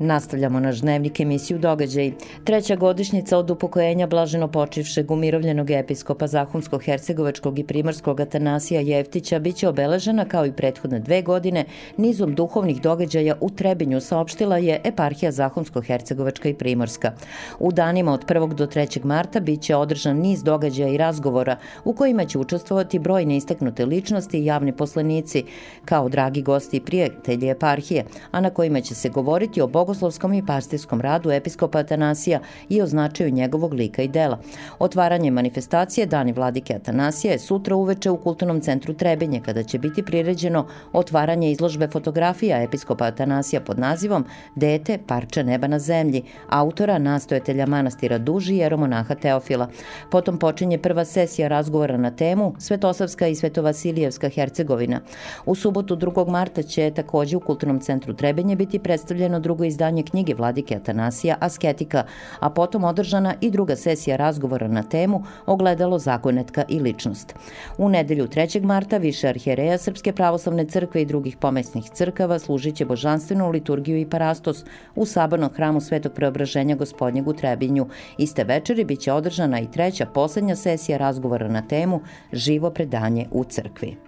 Nastavljamo 0.00 0.60
naš 0.60 0.80
dnevnik 0.80 1.20
emisiju 1.20 1.58
Događaj. 1.58 2.12
Treća 2.44 2.76
godišnjica 2.76 3.38
od 3.38 3.50
upokojenja 3.50 4.06
blaženo 4.06 4.48
počivšeg 4.48 5.10
umirovljenog 5.10 5.70
episkopa 5.70 6.26
Zahumsko-Hercegovačkog 6.26 7.58
i 7.58 7.64
Primorskog 7.64 8.20
Atanasija 8.20 8.80
Jeftića 8.80 9.38
biće 9.38 9.68
obeležena 9.68 10.24
kao 10.24 10.46
i 10.46 10.52
prethodne 10.52 10.98
dve 10.98 11.22
godine 11.22 11.64
nizom 11.96 12.34
duhovnih 12.34 12.80
događaja 12.80 13.34
u 13.40 13.50
Trebinju 13.50 14.00
saopštila 14.00 14.58
je 14.58 14.80
eparhija 14.84 15.32
Zahumsko-Hercegovačka 15.32 16.48
i 16.48 16.54
Primorska. 16.54 17.12
U 17.58 17.72
danima 17.72 18.12
od 18.12 18.26
1. 18.26 18.54
do 18.54 18.66
3. 18.66 19.04
marta 19.04 19.40
biće 19.40 19.76
održan 19.76 20.16
niz 20.16 20.42
događaja 20.42 20.88
i 20.88 20.96
razgovora 20.96 21.56
u 21.84 21.92
kojima 21.92 22.24
će 22.24 22.38
učestvovati 22.38 22.98
brojne 22.98 23.36
istaknute 23.36 23.86
ličnosti 23.86 24.38
i 24.38 24.44
javni 24.44 24.72
poslanici 24.72 25.44
kao 25.84 26.08
dragi 26.08 26.42
gosti 26.42 26.76
i 26.76 26.80
prijatelji 26.80 27.48
eparhije, 27.48 28.04
a 28.30 28.40
na 28.40 28.50
kojima 28.50 28.80
će 28.80 28.94
se 28.94 29.08
govoriti 29.08 29.60
o 29.60 29.66
Bogu 29.66 29.87
bogoslovskom 29.88 30.34
i 30.34 30.46
pastirskom 30.46 31.00
radu 31.00 31.30
episkopa 31.30 31.78
Atanasija 31.78 32.40
i 32.68 32.82
o 32.82 32.86
značaju 32.86 33.30
njegovog 33.30 33.74
lika 33.74 34.02
i 34.02 34.08
dela. 34.08 34.38
Otvaranje 34.78 35.30
manifestacije 35.30 36.06
Dani 36.06 36.32
vladike 36.32 36.74
Atanasija 36.74 37.32
je 37.32 37.38
sutra 37.38 37.76
uveče 37.76 38.10
u 38.10 38.16
Kulturnom 38.16 38.60
centru 38.60 38.94
Trebinje, 38.94 39.40
kada 39.44 39.62
će 39.62 39.78
biti 39.78 40.02
priređeno 40.02 40.66
otvaranje 40.92 41.50
izložbe 41.50 41.88
fotografija 41.88 42.62
episkopa 42.62 43.04
Atanasija 43.04 43.60
pod 43.60 43.78
nazivom 43.78 44.24
Dete, 44.54 44.98
parče 45.06 45.44
neba 45.44 45.66
na 45.66 45.78
zemlji, 45.78 46.22
autora, 46.48 46.98
nastojatelja 46.98 47.66
manastira 47.66 48.18
Duži 48.18 48.54
i 48.54 48.58
jeromonaha 48.58 49.14
Teofila. 49.14 49.68
Potom 50.10 50.38
počinje 50.38 50.78
prva 50.78 51.04
sesija 51.04 51.48
razgovora 51.48 51.96
na 51.96 52.10
temu 52.10 52.54
Svetosavska 52.58 53.26
i 53.26 53.34
Svetovasilijevska 53.34 54.28
Hercegovina. 54.28 55.00
U 55.46 55.54
subotu 55.54 55.96
2. 55.96 56.30
marta 56.30 56.62
će 56.62 56.92
takođe 56.96 57.36
u 57.36 57.40
Kulturnom 57.40 57.80
centru 57.80 58.14
Trebinje 58.14 58.56
biti 58.56 58.78
predstavljeno 58.78 59.40
drugo 59.40 59.64
iz 59.64 59.77
izdanje 59.78 60.02
knjige 60.02 60.34
Vladike 60.34 60.76
Atanasija 60.76 61.36
Asketika, 61.40 62.04
a 62.40 62.50
potom 62.50 62.84
održana 62.84 63.34
i 63.40 63.50
druga 63.50 63.76
sesija 63.76 64.16
razgovora 64.16 64.68
na 64.68 64.82
temu 64.82 65.22
Ogledalo 65.46 65.98
zakonetka 65.98 66.64
i 66.68 66.80
ličnost. 66.80 67.34
U 67.78 67.88
nedelju 67.88 68.26
3. 68.26 68.62
marta 68.64 68.98
više 68.98 69.28
arhijereja 69.28 69.78
Srpske 69.78 70.12
pravoslavne 70.12 70.64
crkve 70.64 71.02
i 71.02 71.06
drugih 71.06 71.36
pomesnih 71.36 71.90
crkava 71.90 72.38
služit 72.38 72.76
će 72.76 72.84
božanstvenu 72.84 73.50
liturgiju 73.50 73.98
i 73.98 74.10
parastos 74.10 74.64
u 74.94 75.06
sabornom 75.06 75.50
hramu 75.54 75.80
Svetog 75.80 76.12
preobraženja 76.12 76.76
gospodnjeg 76.76 77.28
u 77.28 77.32
Trebinju. 77.32 77.86
Iste 78.18 78.44
večeri 78.44 78.84
biće 78.84 79.12
održana 79.12 79.60
i 79.60 79.70
treća 79.70 80.06
poslednja 80.06 80.56
sesija 80.56 80.98
razgovora 80.98 81.48
na 81.48 81.62
temu 81.62 82.00
Živo 82.32 82.70
predanje 82.70 83.26
u 83.30 83.44
crkvi. 83.44 84.07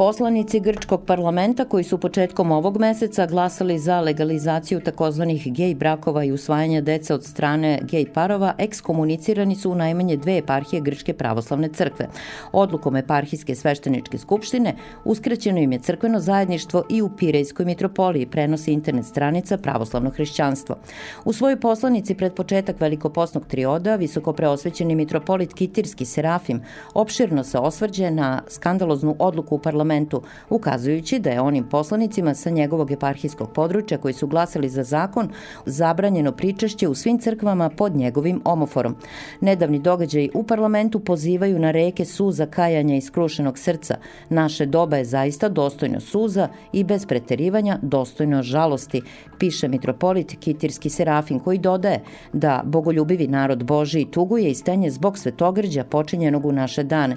Poslanici 0.00 0.60
grčkog 0.60 1.04
parlamenta 1.06 1.64
koji 1.64 1.84
su 1.84 1.98
početkom 1.98 2.52
ovog 2.52 2.78
meseca 2.80 3.26
glasali 3.26 3.78
za 3.78 4.00
legalizaciju 4.00 4.80
takozvanih 4.80 5.52
gej 5.52 5.74
brakova 5.74 6.24
i 6.24 6.32
usvajanja 6.32 6.80
deca 6.80 7.14
od 7.14 7.24
strane 7.24 7.78
gej 7.82 8.06
parova 8.12 8.54
ekskomunicirani 8.58 9.56
su 9.56 9.70
u 9.70 9.74
najmanje 9.74 10.16
dve 10.16 10.36
eparhije 10.38 10.80
Grčke 10.80 11.12
pravoslavne 11.12 11.68
crkve. 11.68 12.08
Odlukom 12.52 12.96
eparhijske 12.96 13.54
svešteničke 13.54 14.18
skupštine 14.18 14.74
uskraćeno 15.04 15.58
im 15.58 15.72
je 15.72 15.78
crkveno 15.78 16.20
zajedništvo 16.20 16.82
i 16.88 17.02
u 17.02 17.10
Pirejskoj 17.16 17.66
mitropoliji, 17.66 18.26
prenosi 18.26 18.72
internet 18.72 19.06
stranica 19.06 19.58
Pravoslavno 19.58 20.10
hrišćanstvo. 20.10 20.76
U 21.24 21.32
svojoj 21.32 21.60
poslanici 21.60 22.14
pred 22.14 22.34
početak 22.34 22.80
velikoposnog 22.80 23.46
trioda, 23.46 23.96
visoko 23.96 24.32
preosvećeni 24.32 24.94
mitropolit 24.94 25.54
Kitirski 25.54 26.04
Serafim 26.04 26.62
opširno 26.94 27.44
se 27.44 27.58
osvrđe 27.58 28.10
na 28.10 28.42
skandaloznu 28.48 29.16
odluku 29.18 29.54
u 29.54 29.58
parlamentu 29.58 29.89
parlamentu, 29.90 30.22
ukazujući 30.50 31.18
da 31.18 31.30
je 31.30 31.40
onim 31.40 31.64
poslanicima 31.64 32.34
sa 32.34 32.50
njegovog 32.50 32.90
eparhijskog 32.90 33.52
područja 33.52 33.98
koji 33.98 34.14
su 34.14 34.26
glasali 34.26 34.68
za 34.68 34.84
zakon 34.84 35.30
zabranjeno 35.66 36.32
pričešće 36.32 36.88
u 36.88 36.94
svim 36.94 37.18
crkvama 37.18 37.70
pod 37.70 37.96
njegovim 37.96 38.40
omoforom. 38.44 38.96
Nedavni 39.40 39.78
događaji 39.78 40.30
u 40.34 40.42
parlamentu 40.42 41.00
pozivaju 41.00 41.58
na 41.58 41.70
reke 41.70 42.04
suza 42.04 42.46
kajanja 42.46 42.96
i 42.96 43.00
skrušenog 43.00 43.58
srca. 43.58 43.96
Naše 44.28 44.66
doba 44.66 44.96
je 44.96 45.04
zaista 45.04 45.48
dostojno 45.48 46.00
suza 46.00 46.48
i 46.72 46.84
bez 46.84 47.06
preterivanja 47.06 47.78
dostojno 47.82 48.42
žalosti, 48.42 49.02
piše 49.38 49.68
mitropolit 49.68 50.36
Kitirski 50.40 50.90
Serafin 50.90 51.40
koji 51.40 51.58
dodaje 51.58 52.02
da 52.32 52.62
bogoljubivi 52.64 53.26
narod 53.26 53.64
Boži 53.64 54.06
tuguje 54.10 54.50
i 54.50 54.54
stenje 54.54 54.90
zbog 54.90 55.18
svetogrđa 55.18 55.84
počinjenog 55.84 56.46
u 56.46 56.52
naše 56.52 56.82
dane. 56.82 57.16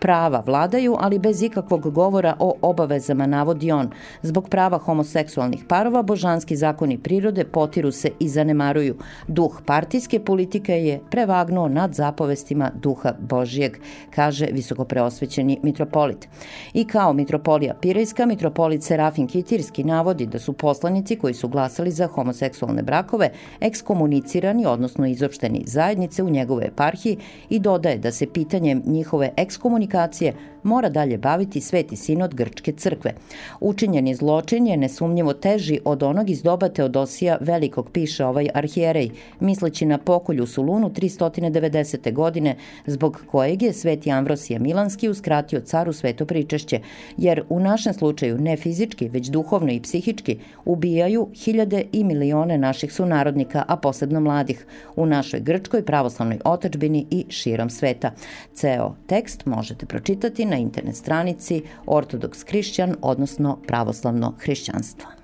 Prava 0.00 0.42
vladaju, 0.46 0.96
ali 0.98 1.18
bez 1.18 1.42
ikakvog 1.42 1.90
govora 1.92 2.09
govora 2.10 2.36
o 2.38 2.54
obavezama, 2.62 3.26
navodi 3.26 3.72
on. 3.72 3.90
Zbog 4.22 4.48
prava 4.48 4.78
homoseksualnih 4.78 5.64
parova, 5.68 6.02
božanski 6.02 6.56
zakoni 6.56 6.98
prirode 6.98 7.44
potiru 7.44 7.92
se 7.92 8.10
i 8.18 8.28
zanemaruju. 8.28 8.96
Duh 9.28 9.60
partijske 9.66 10.20
politike 10.20 10.72
je 10.72 11.00
prevagnuo 11.10 11.68
nad 11.68 11.94
zapovestima 11.94 12.70
duha 12.82 13.12
Božijeg, 13.20 13.76
kaže 14.14 14.48
visokopreosvećeni 14.52 15.58
mitropolit. 15.62 16.28
I 16.74 16.84
kao 16.84 17.12
mitropolija 17.12 17.74
Pirejska, 17.74 18.26
mitropolit 18.26 18.82
Serafin 18.82 19.26
Kitirski 19.26 19.84
navodi 19.84 20.26
da 20.26 20.38
su 20.38 20.52
poslanici 20.52 21.16
koji 21.16 21.34
su 21.34 21.48
glasali 21.48 21.90
za 21.90 22.06
homoseksualne 22.06 22.82
brakove 22.82 23.30
ekskomunicirani, 23.60 24.66
odnosno 24.66 25.06
izopšteni 25.06 25.62
zajednice 25.66 26.22
u 26.22 26.30
njegove 26.30 26.66
eparhiji 26.66 27.18
i 27.50 27.58
dodaje 27.58 27.98
da 27.98 28.12
se 28.12 28.26
pitanjem 28.26 28.82
njihove 28.86 29.32
ekskomunikacije 29.36 30.34
mora 30.62 30.88
dalje 30.88 31.18
baviti 31.18 31.60
Sveti 31.60 31.96
sinod 31.96 32.34
Grčke 32.34 32.72
crkve. 32.72 33.14
Učinjeni 33.60 34.14
zločin 34.14 34.66
je 34.66 34.76
nesumnjivo 34.76 35.32
teži 35.32 35.80
od 35.84 36.02
onog 36.02 36.30
iz 36.30 36.42
doba 36.42 36.68
Teodosija 36.68 37.38
Velikog, 37.40 37.90
piše 37.92 38.24
ovaj 38.24 38.48
arhijerej, 38.54 39.10
misleći 39.40 39.86
na 39.86 39.98
pokolju 39.98 40.46
Sulunu 40.46 40.90
390. 40.90 42.12
godine, 42.12 42.56
zbog 42.86 43.22
kojeg 43.26 43.62
je 43.62 43.72
Sveti 43.72 44.10
Amvrosije 44.10 44.58
Milanski 44.58 45.08
uskratio 45.08 45.60
caru 45.60 45.92
sveto 45.92 46.26
pričešće, 46.26 46.80
jer 47.16 47.42
u 47.48 47.60
našem 47.60 47.94
slučaju 47.94 48.38
ne 48.38 48.56
fizički, 48.56 49.08
već 49.08 49.26
duhovno 49.26 49.72
i 49.72 49.80
psihički 49.80 50.38
ubijaju 50.64 51.28
hiljade 51.34 51.84
i 51.92 52.04
milione 52.04 52.58
naših 52.58 52.92
sunarodnika, 52.92 53.64
a 53.68 53.76
posebno 53.76 54.20
mladih, 54.20 54.66
u 54.96 55.06
našoj 55.06 55.40
grčkoj 55.40 55.84
pravoslavnoj 55.84 56.38
otačbini 56.44 57.06
i 57.10 57.24
širom 57.28 57.70
sveta. 57.70 58.10
Ceo 58.54 58.94
tekst 59.06 59.46
možete 59.46 59.86
pročitati 59.86 60.44
na 60.50 60.56
internet 60.56 60.96
stranici 60.96 61.62
Ortodoks 61.86 62.44
hrišćan, 62.48 62.96
odnosno 63.02 63.58
pravoslavno 63.66 64.34
hrišćanstvo. 64.38 65.19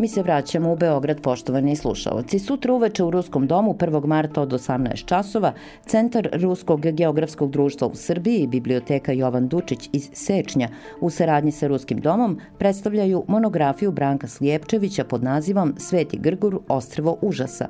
Mi 0.00 0.08
se 0.08 0.22
vraćamo 0.22 0.72
u 0.72 0.76
Beograd, 0.76 1.20
poštovani 1.20 1.76
slušalci. 1.76 2.38
Sutra 2.38 2.72
uveče 2.72 3.04
u 3.04 3.10
Ruskom 3.10 3.46
domu 3.46 3.74
1. 3.74 4.06
marta 4.06 4.42
od 4.42 4.52
18 4.52 5.04
časova 5.04 5.52
Centar 5.86 6.28
Ruskog 6.32 6.80
geografskog 6.80 7.50
društva 7.50 7.86
u 7.88 7.94
Srbiji 7.94 8.38
i 8.38 8.46
Biblioteka 8.46 9.12
Jovan 9.12 9.48
Dučić 9.48 9.88
iz 9.92 10.10
Sečnja 10.12 10.68
u 11.00 11.10
saradnji 11.10 11.52
sa 11.52 11.66
Ruskim 11.66 12.00
domom 12.00 12.38
predstavljaju 12.58 13.24
monografiju 13.28 13.92
Branka 13.92 14.26
Slijepčevića 14.26 15.04
pod 15.04 15.22
nazivom 15.22 15.74
Sveti 15.78 16.18
Grgur, 16.18 16.58
ostrvo 16.68 17.16
užasa. 17.22 17.68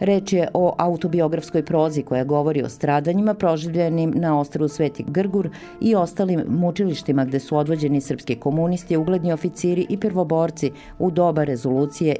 Reč 0.00 0.32
je 0.32 0.48
o 0.54 0.74
autobiografskoj 0.78 1.64
prozi 1.64 2.02
koja 2.02 2.24
govori 2.24 2.62
o 2.62 2.68
stradanjima 2.68 3.34
proživljenim 3.34 4.12
na 4.16 4.40
ostrvu 4.40 4.68
Sveti 4.68 5.04
Grgur 5.08 5.50
i 5.80 5.94
ostalim 5.94 6.44
mučilištima 6.48 7.24
gde 7.24 7.40
su 7.40 7.56
odvođeni 7.56 8.00
srpski 8.00 8.34
komunisti, 8.34 8.96
ugledni 8.96 9.32
oficiri 9.32 9.86
i 9.88 10.00
prvoborci 10.00 10.72
u 10.98 11.10
doba 11.10 11.44
rezultata 11.44 11.67
rezolucije 11.68 12.16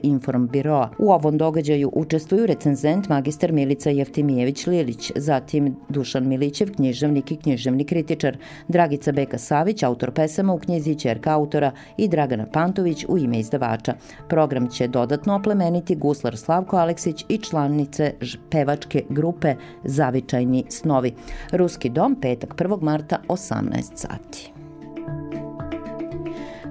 Biroa. 0.50 0.90
U 0.98 1.12
ovom 1.12 1.38
događaju 1.38 1.90
učestvuju 1.92 2.46
recenzent 2.46 3.08
magistar 3.08 3.52
Milica 3.52 3.90
Jeftimijević-Lilić, 3.90 5.12
zatim 5.16 5.76
Dušan 5.88 6.28
Milićev, 6.28 6.74
književnik 6.74 7.32
i 7.32 7.36
književni 7.36 7.84
kritičar, 7.84 8.36
Dragica 8.68 9.12
Beka 9.12 9.38
Savić, 9.38 9.82
autor 9.82 10.10
pesama 10.10 10.52
u 10.52 10.58
knjizi 10.58 10.94
Čerka 10.94 11.34
autora 11.34 11.72
i 11.96 12.08
Dragana 12.08 12.46
Pantović 12.52 13.04
u 13.08 13.18
ime 13.18 13.38
izdavača. 13.38 13.94
Program 14.28 14.68
će 14.68 14.88
dodatno 14.88 15.34
oplemeniti 15.34 15.96
guslar 15.96 16.36
Slavko 16.36 16.76
Aleksić 16.76 17.24
i 17.28 17.38
članice 17.38 18.12
pevačke 18.50 19.02
grupe 19.08 19.54
Zavičajni 19.84 20.64
snovi. 20.68 21.14
Ruski 21.52 21.88
dom, 21.88 22.16
petak 22.20 22.54
1. 22.54 22.82
marta, 22.82 23.18
18 23.28 23.82
sati. 23.94 24.57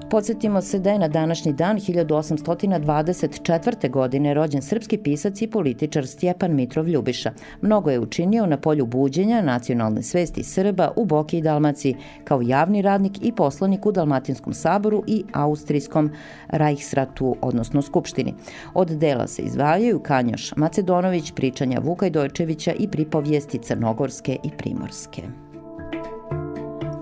Podsjetimo 0.09 0.61
se 0.61 0.79
da 0.79 0.91
je 0.91 0.99
na 0.99 1.07
današnji 1.07 1.53
dan 1.53 1.77
1824. 1.77 3.89
godine 3.89 4.33
rođen 4.33 4.61
srpski 4.61 4.97
pisac 4.97 5.41
i 5.41 5.47
političar 5.47 6.07
Stjepan 6.07 6.55
Mitrov 6.55 6.87
Ljubiša. 6.87 7.31
Mnogo 7.61 7.89
je 7.89 7.99
učinio 7.99 8.45
na 8.45 8.57
polju 8.57 8.85
buđenja 8.85 9.41
nacionalne 9.41 10.03
svesti 10.03 10.43
Srba 10.43 10.91
u 10.95 11.05
Boki 11.05 11.37
i 11.37 11.41
Dalmaciji 11.41 11.95
kao 12.23 12.41
javni 12.41 12.81
radnik 12.81 13.13
i 13.21 13.31
poslanik 13.31 13.85
u 13.85 13.91
Dalmatinskom 13.91 14.53
saboru 14.53 15.03
i 15.07 15.23
Austrijskom 15.33 16.11
Reichsratu, 16.47 17.35
odnosno 17.41 17.81
Skupštini. 17.81 18.33
Od 18.73 18.87
dela 18.87 19.27
se 19.27 19.41
izvajaju 19.41 19.99
Kanjoš 19.99 20.55
Macedonović, 20.55 21.31
pričanja 21.31 21.79
Vuka 21.79 22.09
Dojčevića 22.09 22.73
i 22.79 22.87
pripovijesti 22.87 23.57
Crnogorske 23.57 24.37
i 24.43 24.49
Primorske. 24.57 25.46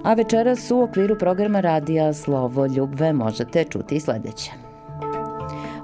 A 0.05 0.13
večeras 0.13 0.71
u 0.71 0.81
okviru 0.81 1.15
programa 1.19 1.59
radija 1.59 2.13
Slovo 2.13 2.65
Ljubve 2.65 3.13
možete 3.13 3.63
čuti 3.63 3.99
sledeće. 3.99 4.64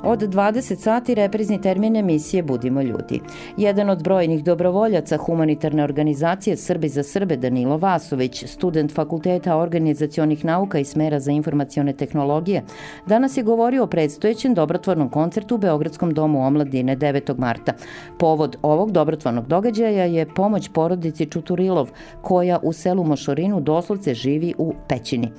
Od 0.04 0.20
20 0.20 0.76
sati 0.76 1.16
reprizni 1.16 1.62
termin 1.62 1.96
emisije 1.96 2.44
Budimo 2.44 2.82
ljudi. 2.82 3.22
Jedan 3.58 3.90
od 3.90 4.04
brojnih 4.04 4.44
dobrovoljaca 4.44 5.18
humanitarne 5.18 5.84
organizacije 5.84 6.58
Srbi 6.58 6.90
za 6.90 7.04
Srbe 7.04 7.38
Danilo 7.38 7.78
Vasović, 7.78 8.46
student 8.48 8.94
Fakulteta 8.94 9.58
organizacionih 9.58 10.46
nauka 10.46 10.80
i 10.80 10.86
smera 10.86 11.20
za 11.20 11.32
informacione 11.32 11.94
tehnologije, 11.94 12.64
danas 13.06 13.38
je 13.38 13.44
govorio 13.44 13.84
o 13.84 13.88
predstojećem 13.88 14.54
dobrotvornom 14.54 15.10
koncertu 15.10 15.56
u 15.56 15.58
Beogradskom 15.58 16.14
domu 16.14 16.48
omladine 16.48 16.98
9. 16.98 17.40
marta. 17.40 17.74
Povod 18.20 18.58
ovog 18.62 18.92
dobrotvornog 18.92 19.48
događaja 19.48 20.06
je 20.06 20.34
pomoć 20.36 20.70
porodici 20.74 21.26
Čuturilov, 21.26 21.90
koja 22.22 22.60
u 22.64 22.74
selu 22.74 23.04
Mošorinu 23.04 23.60
doslovce 23.60 24.14
živi 24.14 24.54
u 24.58 24.74
pećini. 24.88 25.32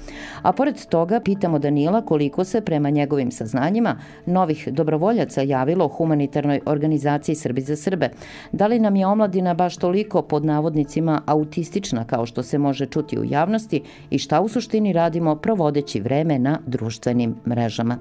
A 0.43 0.53
pored 0.53 0.87
toga 0.87 1.21
pitamo 1.21 1.59
Danila 1.59 2.03
koliko 2.03 2.45
se 2.45 2.61
prema 2.61 2.91
njegovim 2.91 3.31
saznanjima 3.31 3.97
novi 4.27 4.52
novih 4.53 4.69
dobrovoljaca 4.75 5.43
javilo 5.43 5.89
humanitarnoj 5.89 6.61
organizaciji 6.67 7.35
Srbi 7.35 7.61
za 7.61 7.77
Srbe. 7.77 8.11
Da 8.53 8.67
li 8.67 8.79
nam 8.79 8.97
je 8.97 9.07
omladina 9.07 9.55
baš 9.55 9.77
toliko 9.77 10.23
pod 10.23 10.45
navodnicima 10.45 11.23
autistična 11.27 12.05
kao 12.05 12.27
što 12.27 12.43
se 12.43 12.59
može 12.59 12.87
čuti 12.87 13.19
u 13.19 13.25
javnosti 13.25 13.83
i 14.11 14.19
šta 14.19 14.41
u 14.41 14.49
suštini 14.49 14.93
radimo 14.93 15.37
provodeći 15.37 16.01
vreme 16.01 16.39
na 16.39 16.59
društvenim 16.67 17.35
mrežama? 17.47 17.99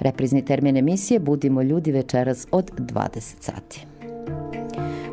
Reprizni 0.00 0.44
termin 0.44 0.76
emisije 0.76 1.20
Budimo 1.20 1.62
ljudi 1.62 1.92
večeras 1.92 2.46
od 2.50 2.70
20 2.76 3.20
sati. 3.40 3.86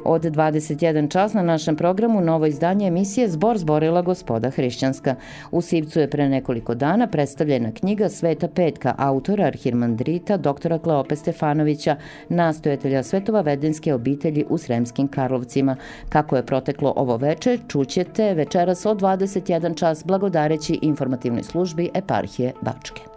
Od 0.06 0.22
21 0.22 1.10
čas 1.10 1.34
na 1.34 1.42
našem 1.42 1.76
programu 1.76 2.22
novo 2.22 2.46
izdanje 2.46 2.88
emisije 2.88 3.30
Zbor 3.30 3.58
zborila 3.58 4.02
gospoda 4.02 4.50
hrišćanska. 4.50 5.16
U 5.52 5.62
Sivcu 5.62 6.00
je 6.00 6.10
pre 6.10 6.30
nekoliko 6.30 6.76
dana 6.76 7.08
predstavljena 7.08 7.72
knjiga 7.72 8.10
Sveta 8.10 8.48
Petka 8.48 8.96
autora 8.98 9.46
arhirmandrita 9.46 10.38
doktora 10.38 10.80
Kleope 10.80 11.16
Stefanovića, 11.16 11.96
nastojatelja 12.30 13.04
Svetova 13.04 13.42
vedenske 13.42 13.94
obitelji 13.94 14.46
u 14.50 14.58
Sremskim 14.58 15.08
Karlovcima. 15.08 15.76
Kako 16.10 16.36
je 16.36 16.46
proteklo 16.46 16.94
ovo 16.96 17.18
veče, 17.18 17.58
čućete 17.68 18.34
večeras 18.34 18.86
od 18.86 19.02
21 19.02 19.78
čas 19.78 20.06
blagodareći 20.06 20.80
informativnoj 20.82 21.44
službi 21.44 21.90
eparhije 21.94 22.54
Bačke. 22.62 23.09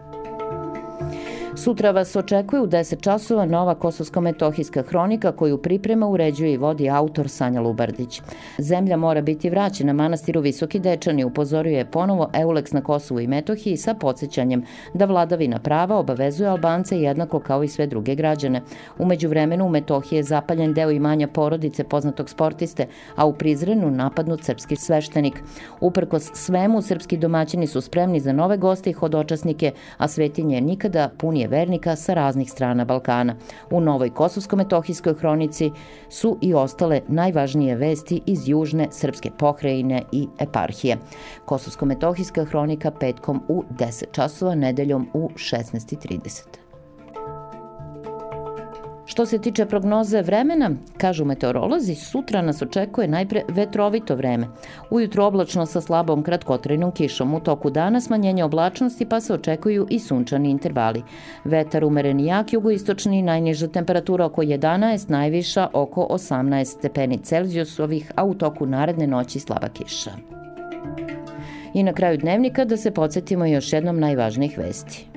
Sutra 1.56 1.90
vas 1.90 2.16
očekuje 2.16 2.62
u 2.62 2.66
10 2.66 3.00
časova 3.00 3.46
nova 3.46 3.74
kosovsko-metohijska 3.74 4.82
hronika 4.82 5.32
koju 5.32 5.58
priprema, 5.58 6.08
uređuje 6.08 6.52
i 6.52 6.56
vodi 6.56 6.90
autor 6.90 7.28
Sanja 7.28 7.60
Lubardić. 7.60 8.22
Zemlja 8.58 8.96
mora 8.96 9.20
biti 9.20 9.50
vraćena 9.50 9.92
manastiru 9.92 10.40
Visoki 10.40 10.78
Dečani, 10.78 11.24
upozorio 11.24 11.78
je 11.78 11.90
ponovo 11.90 12.30
Euleks 12.34 12.72
na 12.72 12.80
Kosovu 12.80 13.20
i 13.20 13.26
Metohiji 13.26 13.76
sa 13.76 13.94
podsjećanjem 13.94 14.62
da 14.94 15.04
vladavina 15.04 15.58
prava 15.58 15.96
obavezuje 15.96 16.48
Albance 16.48 16.98
jednako 16.98 17.40
kao 17.40 17.64
i 17.64 17.68
sve 17.68 17.86
druge 17.86 18.14
građane. 18.14 18.62
Umeđu 18.98 19.28
vremenu 19.28 19.66
u 19.66 19.70
Metohiji 19.70 20.16
je 20.16 20.22
zapaljen 20.22 20.74
deo 20.74 20.90
imanja 20.90 21.28
porodice 21.28 21.84
poznatog 21.84 22.30
sportiste, 22.30 22.86
a 23.16 23.26
u 23.26 23.32
Prizrenu 23.32 23.90
napadnut 23.90 24.44
srpski 24.44 24.76
sveštenik. 24.76 25.42
Uprkos 25.80 26.30
svemu, 26.34 26.82
srpski 26.82 27.16
domaćini 27.16 27.66
su 27.66 27.80
spremni 27.80 28.20
za 28.20 28.32
nove 28.32 28.56
goste 28.56 28.90
i 28.90 28.92
hodočasnike, 28.92 29.72
a 29.98 30.08
svetinje 30.08 30.60
nikada 30.60 31.08
puni 31.18 31.41
unije 31.42 31.48
vernika 31.48 31.96
sa 31.96 32.14
raznih 32.14 32.50
strana 32.50 32.84
Balkana. 32.84 33.34
U 33.70 33.80
novoj 33.80 34.10
Kosovsko-metohijskoj 34.10 35.14
hronici 35.14 35.70
su 36.10 36.38
i 36.40 36.54
ostale 36.54 37.00
najvažnije 37.08 37.76
vesti 37.76 38.20
iz 38.26 38.48
južne 38.48 38.88
srpske 38.90 39.30
pokrajine 39.38 40.02
i 40.12 40.28
eparhije. 40.38 40.98
Kosovsko-metohijska 41.44 42.44
hronika 42.44 42.90
petkom 42.90 43.42
u 43.48 43.64
10 43.70 44.04
časova, 44.12 44.54
nedeljom 44.54 45.08
u 45.14 45.30
16.30. 45.34 46.71
Što 49.12 49.26
se 49.26 49.38
tiče 49.38 49.66
prognoze 49.66 50.22
vremena, 50.22 50.70
kažu 50.96 51.24
meteorolozi, 51.24 51.94
sutra 51.94 52.42
nas 52.42 52.62
očekuje 52.62 53.08
najpre 53.08 53.42
vetrovito 53.48 54.14
vreme. 54.16 54.46
Ujutro 54.90 55.26
oblačno 55.26 55.66
sa 55.66 55.80
slabom 55.80 56.22
kratkotrajnom 56.22 56.92
kišom, 56.92 57.34
u 57.34 57.40
toku 57.40 57.70
dana 57.70 58.00
smanjenje 58.00 58.44
oblačnosti 58.44 59.04
pa 59.04 59.20
se 59.20 59.34
očekuju 59.34 59.86
i 59.90 59.98
sunčani 59.98 60.50
intervali. 60.50 61.02
Vetar 61.44 61.84
umeren 61.84 62.20
i 62.20 62.26
jak 62.26 62.52
jugoistočni, 62.52 63.22
najniža 63.22 63.68
temperatura 63.68 64.26
oko 64.26 64.42
11, 64.42 65.10
najviša 65.10 65.68
oko 65.72 66.06
18 66.10 66.64
stepeni 66.64 67.18
Celzijusovih, 67.18 68.12
a 68.16 68.24
u 68.24 68.34
toku 68.34 68.66
naredne 68.66 69.06
noći 69.06 69.40
slaba 69.40 69.68
kiša. 69.68 70.10
I 71.74 71.82
na 71.82 71.92
kraju 71.92 72.18
dnevnika 72.18 72.64
da 72.64 72.76
se 72.76 72.90
podsjetimo 72.90 73.46
još 73.46 73.72
jednom 73.72 74.00
najvažnijih 74.00 74.58
vesti. 74.58 75.11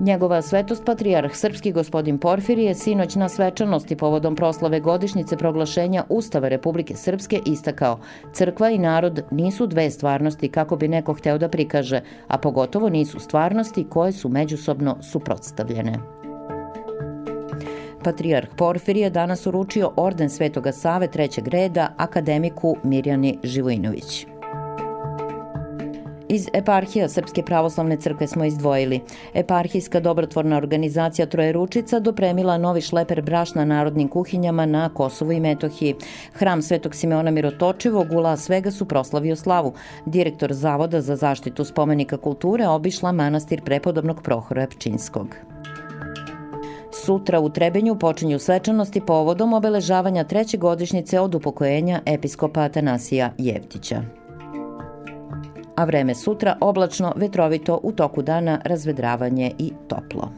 Njegova 0.00 0.42
svetost 0.42 0.84
patrijarh 0.84 1.34
srpski 1.34 1.72
gospodin 1.72 2.18
Porfirije 2.18 2.74
sinoć 2.74 3.14
na 3.14 3.28
svečanosti 3.28 3.96
povodom 3.96 4.36
proslave 4.36 4.80
godišnjice 4.80 5.36
proglašenja 5.36 6.04
Ustava 6.08 6.48
Republike 6.48 6.96
Srpske 6.96 7.40
istakao 7.46 7.98
crkva 8.32 8.70
i 8.70 8.78
narod 8.78 9.24
nisu 9.30 9.66
dve 9.66 9.90
stvarnosti 9.90 10.48
kako 10.48 10.76
bi 10.76 10.88
neko 10.88 11.14
hteo 11.14 11.38
da 11.38 11.48
prikaže, 11.48 12.00
a 12.28 12.38
pogotovo 12.38 12.88
nisu 12.88 13.20
stvarnosti 13.20 13.86
koje 13.90 14.12
su 14.12 14.28
međusobno 14.28 14.96
suprotstavljene. 15.02 15.98
Patrijarh 18.04 18.48
Porfirije 18.56 19.10
danas 19.10 19.46
uručio 19.46 19.92
orden 19.96 20.30
Svetoga 20.30 20.72
Save 20.72 21.08
trećeg 21.10 21.48
reda 21.48 21.94
akademiku 21.96 22.76
Mirjani 22.84 23.38
Živojinović. 23.42 24.26
Iz 26.30 26.48
eparhija 26.52 27.08
Srpske 27.08 27.42
pravoslavne 27.42 27.96
crkve 27.96 28.26
smo 28.26 28.44
izdvojili. 28.44 29.00
Eparhijska 29.34 30.00
dobrotvorna 30.00 30.56
organizacija 30.56 31.26
Trojeručica 31.26 32.00
dopremila 32.00 32.58
novi 32.58 32.80
šleper 32.80 33.22
brašna 33.22 33.64
narodnim 33.64 34.08
kuhinjama 34.08 34.66
na 34.66 34.88
Kosovu 34.88 35.32
i 35.32 35.40
Metohiji. 35.40 35.94
Hram 36.32 36.62
Svetog 36.62 36.94
Simeona 36.94 37.30
Mirotočivog 37.30 38.12
u 38.12 38.18
Las 38.20 38.48
Vegasu 38.48 38.84
proslavio 38.84 39.36
slavu. 39.36 39.72
Direktor 40.06 40.52
Zavoda 40.52 41.00
za 41.00 41.16
zaštitu 41.16 41.64
spomenika 41.64 42.16
kulture 42.16 42.66
obišla 42.66 43.12
manastir 43.12 43.62
prepodobnog 43.64 44.22
Prohora 44.22 44.66
Pčinskog. 44.66 45.36
Sutra 47.04 47.40
u 47.40 47.50
Trebenju 47.50 47.98
počinju 47.98 48.38
svečanosti 48.38 49.00
povodom 49.00 49.52
obeležavanja 49.52 50.24
treće 50.24 50.56
godišnjice 50.56 51.20
od 51.20 51.34
upokojenja 51.34 52.00
episkopa 52.06 52.60
Atanasija 52.60 53.30
Jevtića 53.38 54.02
a 55.78 55.84
vreme 55.84 56.14
sutra 56.14 56.56
oblačno, 56.60 57.12
vetrovito, 57.16 57.80
u 57.82 57.92
toku 57.92 58.22
dana 58.22 58.60
razvedravanje 58.64 59.52
i 59.58 59.72
toplo. 59.88 60.32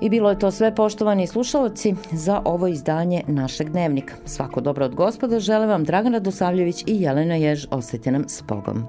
I 0.00 0.10
bilo 0.10 0.30
je 0.30 0.38
to 0.38 0.50
sve 0.50 0.74
poštovani 0.74 1.26
slušalci 1.26 1.94
za 2.12 2.42
ovo 2.44 2.66
izdanje 2.66 3.22
našeg 3.26 3.70
dnevnika. 3.70 4.14
Svako 4.24 4.60
dobro 4.60 4.84
od 4.84 4.94
gospoda 4.94 5.40
žele 5.40 5.66
vam 5.66 5.84
Dragan 5.84 6.12
Radosavljević 6.12 6.82
i 6.86 7.02
Jelena 7.02 7.34
Jež. 7.34 7.66
Osvete 7.70 8.10
nam 8.10 8.24
s 8.28 8.42
Bogom. 8.42 8.84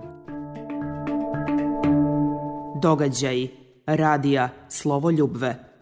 Događaji. 2.81 3.49
Radija. 3.85 4.49
Slovo 4.69 5.11
ljubve 5.11 5.72